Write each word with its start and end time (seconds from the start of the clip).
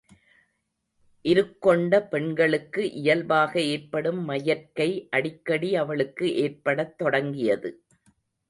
கருக்கொண்ட 1.25 1.99
பெண்களுக்கு 2.07 2.91
இயல்பாக 2.91 3.61
ஏற்படும் 3.61 4.23
மயற்கை 4.25 5.07
அடிக்கடி 5.09 5.75
அவளுக்கு 5.75 6.27
ஏற்படத் 6.45 6.97
தொடங்கியது. 6.97 7.71